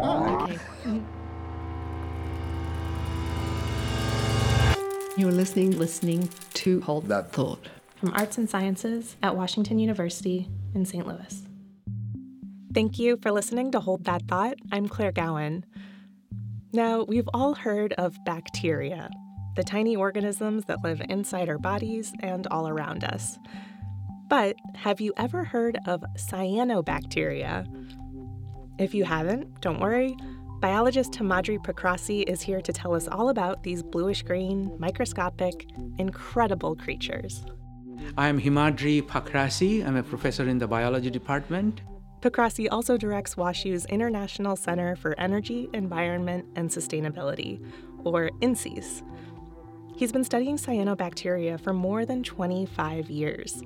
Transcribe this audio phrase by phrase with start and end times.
[0.00, 0.58] Oh, okay.
[5.16, 7.66] You're listening, listening to Hold That Thought
[7.96, 11.06] from Arts and Sciences at Washington University in St.
[11.06, 11.42] Louis.
[12.72, 14.56] Thank you for listening to Hold That Thought.
[14.70, 15.64] I'm Claire Gowan.
[16.72, 19.08] Now, we've all heard of bacteria,
[19.56, 23.38] the tiny organisms that live inside our bodies and all around us.
[24.28, 27.66] But have you ever heard of cyanobacteria?
[28.78, 30.16] If you haven't, don't worry.
[30.60, 35.66] Biologist Himadri Pakrasi is here to tell us all about these bluish green, microscopic,
[35.98, 37.44] incredible creatures.
[38.16, 39.84] I'm Himadri Pakrasi.
[39.84, 41.80] I'm a professor in the biology department.
[42.20, 47.60] Pakrasi also directs WashU's International Center for Energy, Environment, and Sustainability,
[48.04, 49.02] or InCEES.
[49.96, 53.62] He's been studying cyanobacteria for more than 25 years.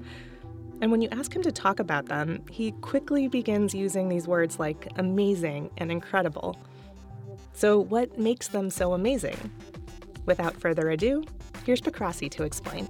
[0.83, 4.59] And when you ask him to talk about them, he quickly begins using these words
[4.59, 6.59] like amazing and incredible.
[7.53, 9.39] So, what makes them so amazing?
[10.27, 11.23] Without further ado,
[11.65, 12.89] here's Pakrasi to explain.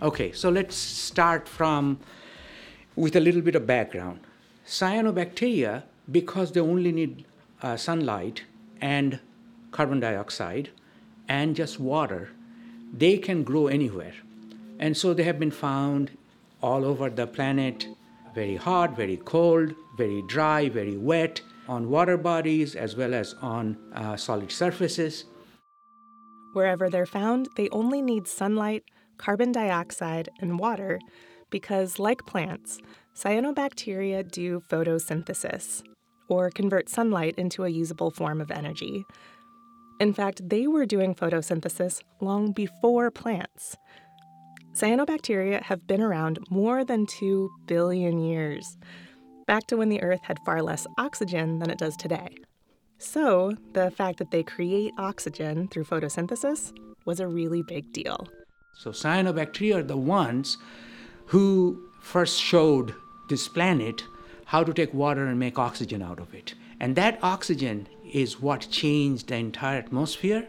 [0.00, 2.00] Okay, so let's start from
[2.96, 4.20] with a little bit of background.
[4.66, 7.26] Cyanobacteria, because they only need
[7.60, 8.44] uh, sunlight
[8.80, 9.20] and
[9.70, 10.70] carbon dioxide
[11.28, 12.30] and just water,
[12.90, 14.14] they can grow anywhere.
[14.82, 16.10] And so they have been found
[16.60, 17.86] all over the planet
[18.34, 23.76] very hot, very cold, very dry, very wet, on water bodies as well as on
[23.94, 25.24] uh, solid surfaces.
[26.54, 28.82] Wherever they're found, they only need sunlight,
[29.18, 30.98] carbon dioxide, and water
[31.50, 32.80] because, like plants,
[33.14, 35.84] cyanobacteria do photosynthesis,
[36.26, 39.04] or convert sunlight into a usable form of energy.
[40.00, 43.76] In fact, they were doing photosynthesis long before plants.
[44.74, 48.78] Cyanobacteria have been around more than 2 billion years,
[49.46, 52.28] back to when the Earth had far less oxygen than it does today.
[52.96, 56.72] So, the fact that they create oxygen through photosynthesis
[57.04, 58.28] was a really big deal.
[58.78, 60.56] So, cyanobacteria are the ones
[61.26, 62.94] who first showed
[63.28, 64.04] this planet
[64.46, 66.54] how to take water and make oxygen out of it.
[66.80, 70.48] And that oxygen is what changed the entire atmosphere.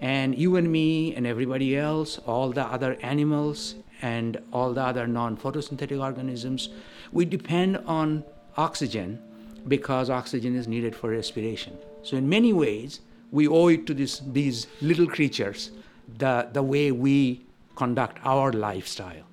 [0.00, 5.06] And you and me and everybody else, all the other animals and all the other
[5.06, 6.70] non photosynthetic organisms,
[7.12, 8.24] we depend on
[8.56, 9.20] oxygen
[9.68, 11.76] because oxygen is needed for respiration.
[12.02, 13.00] So, in many ways,
[13.30, 15.70] we owe it to this, these little creatures
[16.18, 17.44] the, the way we
[17.76, 19.24] conduct our lifestyle.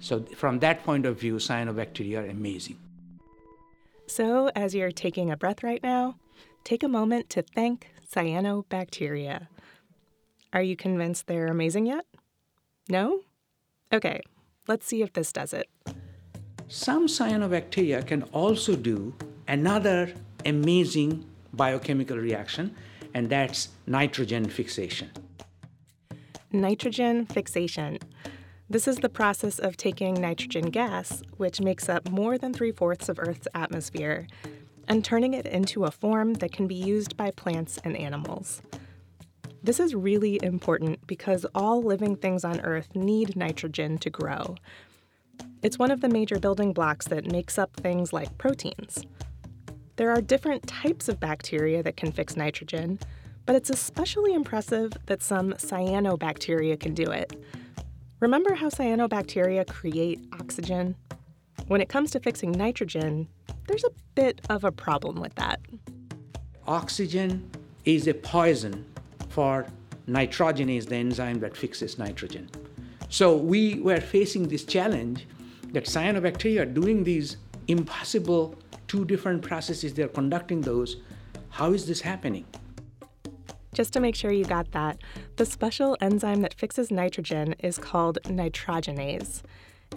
[0.00, 2.78] So, from that point of view, cyanobacteria are amazing.
[4.06, 6.16] So, as you're taking a breath right now,
[6.62, 9.48] take a moment to thank cyanobacteria.
[10.54, 12.06] Are you convinced they're amazing yet?
[12.88, 13.22] No?
[13.92, 14.20] Okay,
[14.68, 15.68] let's see if this does it.
[16.68, 19.14] Some cyanobacteria can also do
[19.48, 20.14] another
[20.46, 22.72] amazing biochemical reaction,
[23.14, 25.10] and that's nitrogen fixation.
[26.52, 27.98] Nitrogen fixation.
[28.70, 33.08] This is the process of taking nitrogen gas, which makes up more than three fourths
[33.08, 34.28] of Earth's atmosphere,
[34.86, 38.62] and turning it into a form that can be used by plants and animals.
[39.64, 44.56] This is really important because all living things on Earth need nitrogen to grow.
[45.62, 49.06] It's one of the major building blocks that makes up things like proteins.
[49.96, 52.98] There are different types of bacteria that can fix nitrogen,
[53.46, 57.32] but it's especially impressive that some cyanobacteria can do it.
[58.20, 60.94] Remember how cyanobacteria create oxygen?
[61.68, 63.28] When it comes to fixing nitrogen,
[63.66, 65.58] there's a bit of a problem with that.
[66.66, 67.50] Oxygen
[67.86, 68.84] is a poison
[69.34, 69.66] for
[70.08, 72.48] nitrogenase, the enzyme that fixes nitrogen.
[73.08, 75.26] So we were facing this challenge
[75.72, 77.36] that cyanobacteria are doing these
[77.66, 78.56] impossible
[78.86, 80.98] two different processes, they're conducting those.
[81.48, 82.44] How is this happening?
[83.72, 84.98] Just to make sure you got that,
[85.34, 89.42] the special enzyme that fixes nitrogen is called nitrogenase.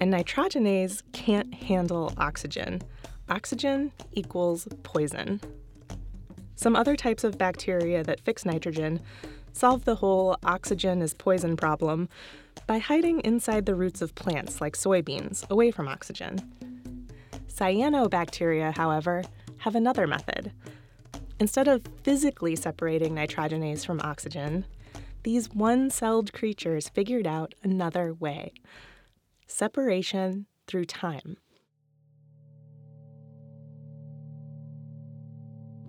[0.02, 2.82] And nitrogenase can't handle oxygen.
[3.30, 5.42] Oxygen equals poison.
[6.58, 9.00] Some other types of bacteria that fix nitrogen
[9.54, 12.10] solve the whole oxygen is poison problem
[12.66, 16.40] by hiding inside the roots of plants like soybeans away from oxygen.
[17.48, 19.24] Cyanobacteria, however,
[19.60, 20.52] have another method.
[21.40, 24.66] Instead of physically separating nitrogenase from oxygen,
[25.22, 28.52] these one celled creatures figured out another way
[29.46, 31.38] separation through time.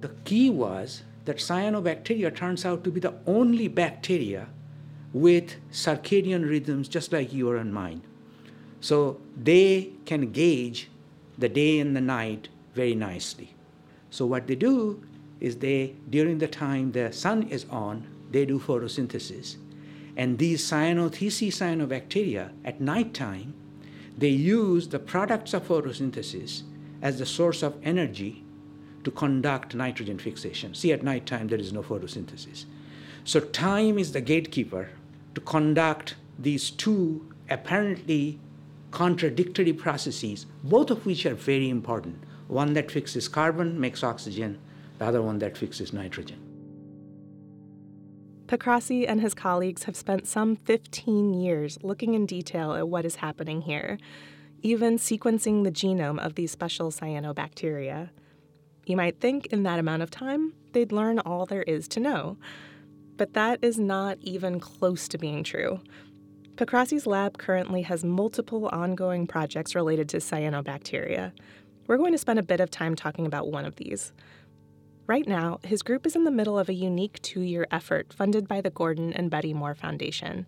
[0.01, 4.49] The key was that cyanobacteria turns out to be the only bacteria
[5.13, 8.03] with circadian rhythms just like your and mine.
[8.81, 10.89] So they can gauge
[11.37, 13.55] the day and the night very nicely.
[14.11, 15.03] So what they do
[15.41, 19.57] is they, during the time the sun is on, they do photosynthesis.
[20.17, 23.55] And these cyanothece cyanobacteria at nighttime,
[24.17, 26.63] they use the products of photosynthesis
[27.03, 28.45] as the source of energy
[29.05, 30.75] to conduct nitrogen fixation.
[30.75, 32.65] See, at nighttime there is no photosynthesis.
[33.25, 34.91] So time is the gatekeeper
[35.35, 38.39] to conduct these two apparently
[38.91, 42.25] contradictory processes, both of which are very important.
[42.47, 44.59] One that fixes carbon, makes oxygen,
[44.99, 46.41] the other one that fixes nitrogen.
[48.47, 53.17] Pakrasi and his colleagues have spent some 15 years looking in detail at what is
[53.17, 53.99] happening here,
[54.63, 58.09] even sequencing the genome of these special cyanobacteria.
[58.89, 62.39] You might think in that amount of time, they'd learn all there is to know.
[63.19, 65.81] But that is not even close to being true.
[66.55, 71.33] Pakrasi's lab currently has multiple ongoing projects related to cyanobacteria.
[71.87, 74.15] We're going to spend a bit of time talking about one of these.
[75.07, 78.49] Right now, his group is in the middle of a unique two year effort funded
[78.49, 80.47] by the Gordon and Betty Moore Foundation.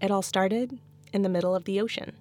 [0.00, 0.78] It all started
[1.12, 2.16] in the middle of the ocean.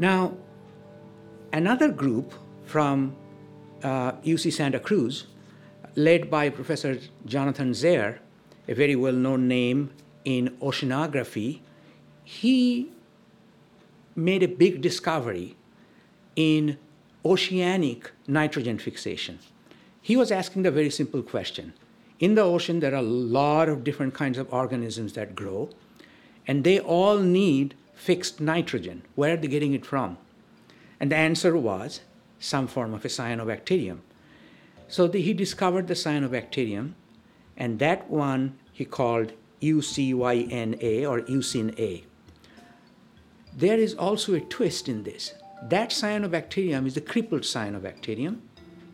[0.00, 0.34] Now,
[1.52, 2.32] another group
[2.64, 3.14] from
[3.82, 5.26] uh, UC Santa Cruz,
[5.96, 8.18] led by Professor Jonathan Zehr,
[8.68, 9.90] a very well known name
[10.24, 11.60] in oceanography,
[12.24, 12.90] he
[14.14, 15.56] made a big discovery
[16.36, 16.78] in
[17.24, 19.38] oceanic nitrogen fixation.
[20.00, 21.74] He was asking the very simple question
[22.18, 25.70] In the ocean, there are a lot of different kinds of organisms that grow,
[26.46, 29.02] and they all need fixed nitrogen.
[29.14, 30.18] Where are they getting it from?
[31.02, 32.00] And the answer was
[32.38, 33.98] some form of a cyanobacterium.
[34.86, 36.92] So the, he discovered the cyanobacterium,
[37.56, 42.04] and that one he called UCYNA or UCYNA.
[43.52, 45.34] There is also a twist in this.
[45.64, 48.38] That cyanobacterium is a crippled cyanobacterium.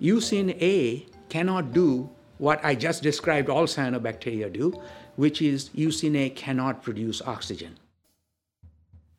[0.00, 2.08] UCN cannot do
[2.38, 4.72] what I just described all cyanobacteria do,
[5.16, 7.78] which is UCN cannot produce oxygen.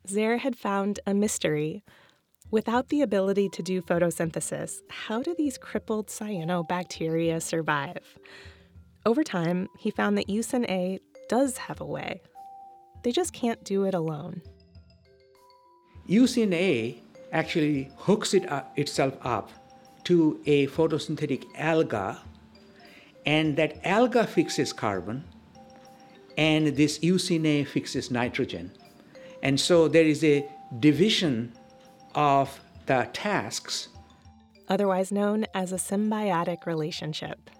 [0.08, 1.84] Zehr had found a mystery.
[2.52, 8.18] Without the ability to do photosynthesis, how do these crippled cyanobacteria survive?
[9.06, 10.98] Over time, he found that UCN
[11.28, 12.20] does have a way.
[13.04, 14.42] They just can't do it alone.
[16.08, 17.00] UCN
[17.30, 19.52] actually hooks it up, itself up
[20.04, 22.18] to a photosynthetic alga,
[23.26, 25.22] and that alga fixes carbon,
[26.36, 28.72] and this UCNA fixes nitrogen.
[29.40, 30.48] And so there is a
[30.80, 31.52] division
[32.14, 33.88] of the tasks.
[34.68, 37.50] Otherwise known as a symbiotic relationship.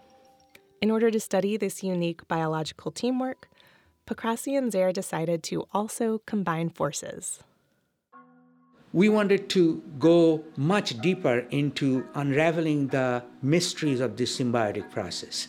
[0.81, 3.49] In order to study this unique biological teamwork,
[4.07, 7.43] Pakrasi and Zehr decided to also combine forces
[8.93, 15.49] we wanted to go much deeper into unraveling the mysteries of this symbiotic process.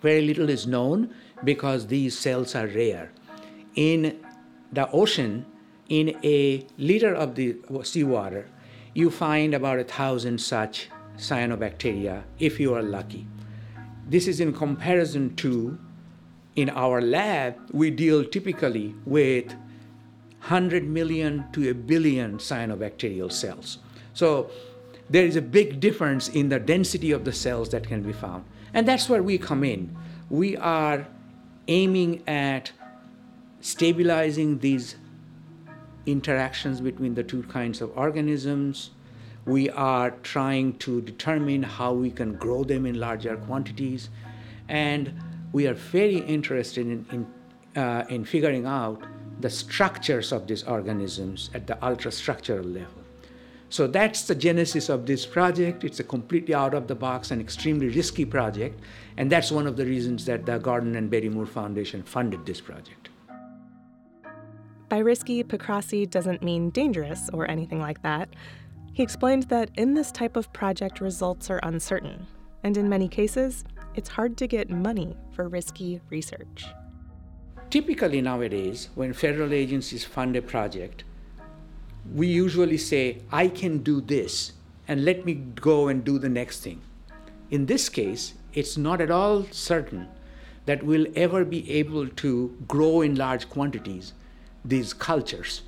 [0.00, 3.10] Very little is known because these cells are rare.
[3.74, 4.20] In
[4.72, 5.44] the ocean,
[5.88, 8.48] in a liter of the seawater,
[8.94, 13.26] you find about a thousand such cyanobacteria if you are lucky.
[14.08, 15.78] This is in comparison to
[16.54, 19.46] in our lab, we deal typically with
[20.40, 23.78] 100 million to a billion cyanobacterial cells.
[24.12, 24.50] So
[25.08, 28.44] there is a big difference in the density of the cells that can be found.
[28.74, 29.96] And that's where we come in.
[30.28, 31.06] We are
[31.68, 32.72] aiming at
[33.60, 34.96] stabilizing these
[36.06, 38.90] interactions between the two kinds of organisms.
[39.44, 44.08] We are trying to determine how we can grow them in larger quantities.
[44.68, 45.12] And
[45.52, 49.02] we are very interested in, in, uh, in figuring out
[49.40, 53.02] the structures of these organisms at the ultrastructural level.
[53.68, 55.82] So that's the genesis of this project.
[55.82, 58.78] It's a completely out of the box and extremely risky project,
[59.16, 62.60] and that's one of the reasons that the Gordon and Betty Moore Foundation funded this
[62.60, 63.08] project.
[64.92, 68.28] By risky, Pakrasi doesn't mean dangerous or anything like that.
[68.92, 72.26] He explained that in this type of project, results are uncertain,
[72.62, 76.66] and in many cases, it's hard to get money for risky research.
[77.70, 81.04] Typically, nowadays, when federal agencies fund a project,
[82.14, 84.52] we usually say, I can do this,
[84.88, 86.82] and let me go and do the next thing.
[87.50, 90.08] In this case, it's not at all certain
[90.66, 94.12] that we'll ever be able to grow in large quantities
[94.64, 95.62] these cultures.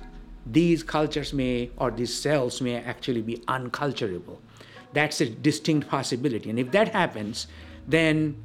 [0.45, 4.37] These cultures may, or these cells may actually be unculturable.
[4.93, 6.49] That's a distinct possibility.
[6.49, 7.47] And if that happens,
[7.87, 8.43] then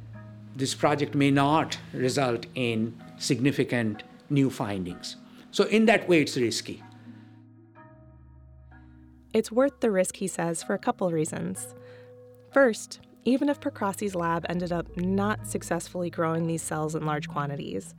[0.55, 5.15] this project may not result in significant new findings.
[5.51, 6.83] So, in that way, it's risky.
[9.33, 11.73] It's worth the risk, he says, for a couple reasons.
[12.51, 17.95] First, even if Pakrasi's lab ended up not successfully growing these cells in large quantities,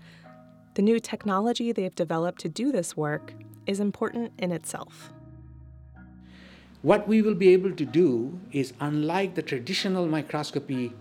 [0.75, 3.35] the new technology they've developed to do this work
[3.67, 5.13] is important in itself.
[6.83, 10.93] What we will be able to do is, unlike the traditional microscopy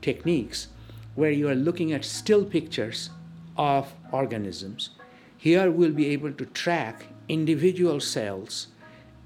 [0.00, 0.68] techniques,
[1.14, 3.10] where you are looking at still pictures
[3.56, 4.90] of organisms,
[5.36, 8.68] here we'll be able to track individual cells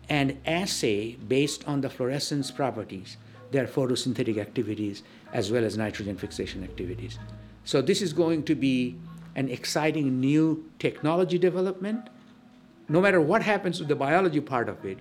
[0.08, 3.16] and assay based on the fluorescence properties,
[3.50, 7.18] their photosynthetic activities, as well as nitrogen fixation activities.
[7.64, 8.96] So, this is going to be
[9.34, 12.08] an exciting new technology development.
[12.88, 14.98] No matter what happens to the biology part of it,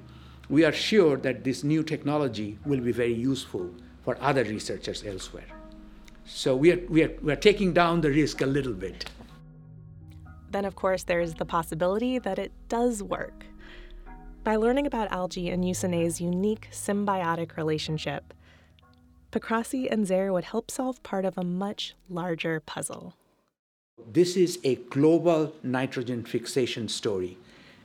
[0.50, 3.69] we are sure that this new technology will be very useful
[4.03, 5.45] for other researchers elsewhere.
[6.25, 9.09] So we are, we are, we are taking down the risk a little bit.
[10.51, 13.45] Then, of course, there's the possibility that it does work.
[14.43, 18.33] By learning about algae and UCYNA's unique symbiotic relationship,
[19.31, 23.15] Pakrasi and Zehr would help solve part of a much larger puzzle.
[24.12, 27.38] This is a global nitrogen fixation story,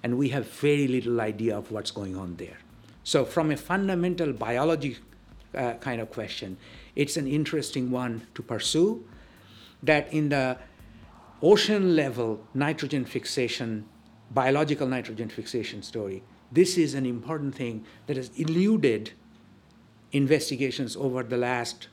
[0.02, 2.58] and we have very little idea of what's going on there.
[3.04, 4.98] So, from a fundamental biology
[5.54, 6.56] uh, kind of question,
[6.94, 9.04] it's an interesting one to pursue.
[9.82, 10.58] That in the
[11.42, 13.86] ocean level nitrogen fixation,
[14.30, 19.12] biological nitrogen fixation story, this is an important thing that has eluded
[20.12, 21.88] investigations over the last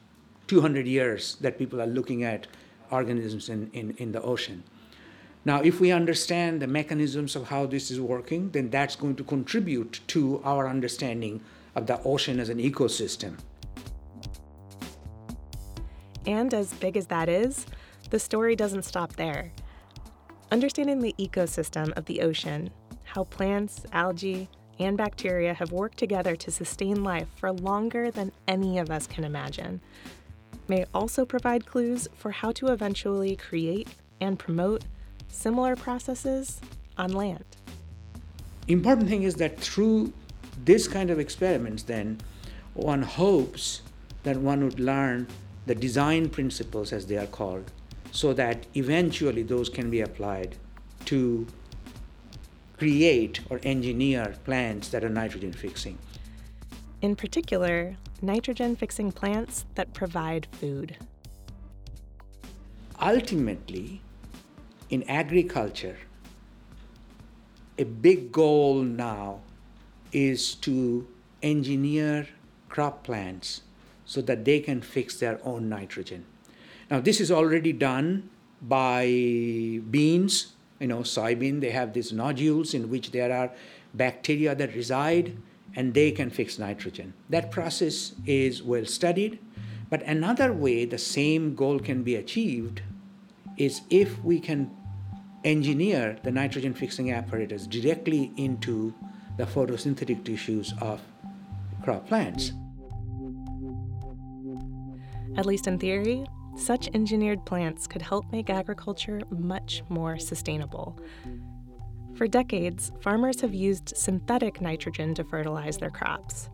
[0.48, 2.48] 200 years that people are looking at
[2.94, 4.64] organisms in, in, in the ocean.
[5.46, 9.24] Now, if we understand the mechanisms of how this is working, then that's going to
[9.24, 11.42] contribute to our understanding
[11.76, 13.34] of the ocean as an ecosystem.
[16.26, 17.66] And as big as that is,
[18.10, 19.52] the story doesn't stop there.
[20.52, 22.70] Understanding the ecosystem of the ocean,
[23.04, 24.48] how plants, algae,
[24.80, 29.24] and bacteria have worked together to sustain life for longer than any of us can
[29.24, 29.82] imagine,
[30.68, 33.88] may also provide clues for how to eventually create
[34.20, 34.86] and promote
[35.28, 36.62] similar processes
[36.98, 37.46] on land.
[38.68, 40.14] Important thing is that through
[40.64, 42.20] this kind of experiments, then
[42.74, 43.82] one hopes
[44.24, 45.28] that one would learn
[45.66, 47.72] the design principles, as they are called,
[48.12, 50.56] so that eventually those can be applied
[51.06, 51.48] to
[52.78, 55.98] create or engineer plants that are nitrogen fixing.
[57.04, 60.96] In particular, nitrogen fixing plants that provide food.
[63.02, 64.00] Ultimately,
[64.90, 65.98] in agriculture,
[67.78, 69.42] a big goal now
[70.14, 71.06] is to
[71.42, 72.30] engineer
[72.70, 73.64] crop plants
[74.06, 76.24] so that they can fix their own nitrogen.
[76.90, 78.30] Now, this is already done
[78.62, 79.08] by
[79.92, 83.52] beans, you know, soybean, they have these nodules in which there are
[83.94, 85.36] bacteria that reside
[85.76, 87.14] and they can fix nitrogen.
[87.30, 89.40] That process is well studied.
[89.90, 92.82] But another way the same goal can be achieved
[93.58, 94.72] is if we can
[95.44, 98.94] engineer the nitrogen fixing apparatus directly into
[99.38, 101.02] the photosynthetic tissues of
[101.84, 102.54] crop plants.
[105.36, 106.26] At least in theory,
[106.56, 111.00] such engineered plants could help make agriculture much more sustainable.
[112.16, 116.50] For decades, farmers have used synthetic nitrogen to fertilize their crops.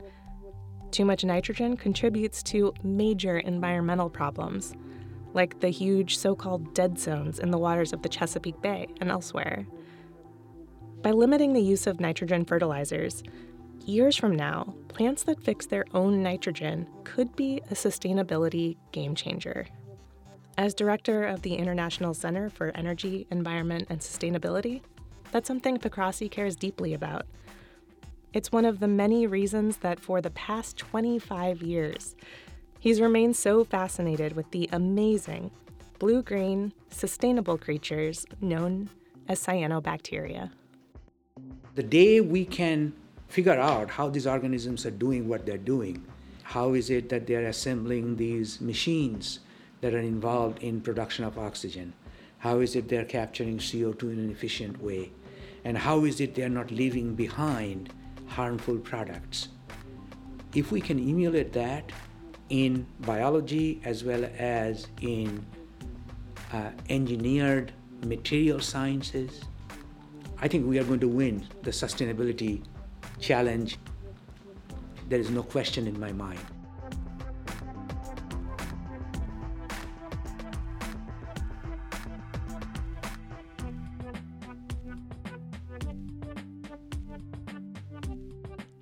[0.92, 4.74] Too much nitrogen contributes to major environmental problems,
[5.34, 9.12] like the huge so called dead zones in the waters of the Chesapeake Bay and
[9.12, 9.68] elsewhere.
[11.02, 13.22] By limiting the use of nitrogen fertilizers,
[13.86, 19.68] years from now, plants that fix their own nitrogen could be a sustainability game changer.
[20.58, 24.82] As director of the International Center for Energy, Environment, and Sustainability,
[25.32, 27.26] that's something Pakrasi cares deeply about.
[28.34, 32.16] It's one of the many reasons that for the past 25 years,
[32.80, 35.52] he's remained so fascinated with the amazing
[35.98, 38.90] blue green, sustainable creatures known
[39.28, 40.52] as cyanobacteria.
[41.76, 42.94] The day we can
[43.28, 46.04] figure out how these organisms are doing what they're doing,
[46.44, 49.40] how is it that they're assembling these machines
[49.82, 51.94] that are involved in production of oxygen,
[52.40, 55.12] how is it they're capturing CO2 in an efficient way,
[55.64, 57.94] and how is it they're not leaving behind
[58.28, 59.50] harmful products.
[60.56, 61.92] If we can emulate that
[62.50, 65.46] in biology as well as in
[66.54, 67.72] uh, engineered
[68.06, 69.42] material sciences,
[70.42, 72.64] I think we are going to win the sustainability
[73.20, 73.78] challenge.
[75.10, 76.40] There is no question in my mind.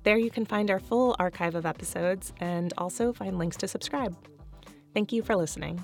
[0.03, 4.17] There you can find our full archive of episodes and also find links to subscribe.
[4.95, 5.83] Thank you for listening.